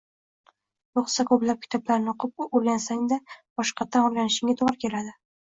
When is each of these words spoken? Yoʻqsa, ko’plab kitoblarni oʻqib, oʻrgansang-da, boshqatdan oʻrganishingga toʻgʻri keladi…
Yoʻqsa, 0.99 1.25
ko’plab 1.31 1.59
kitoblarni 1.67 2.09
oʻqib, 2.13 2.45
oʻrgansang-da, 2.47 3.21
boshqatdan 3.61 4.09
oʻrganishingga 4.11 4.57
toʻgʻri 4.65 4.83
keladi… 4.87 5.17